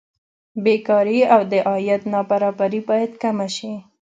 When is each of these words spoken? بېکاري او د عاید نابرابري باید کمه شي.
بېکاري 0.63 1.19
او 1.33 1.41
د 1.51 1.53
عاید 1.69 2.01
نابرابري 2.13 2.81
باید 2.89 3.11
کمه 3.23 3.47
شي. 3.55 3.73